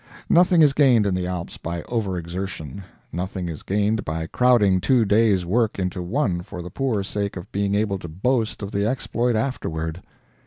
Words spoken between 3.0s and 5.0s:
nothing is gained by crowding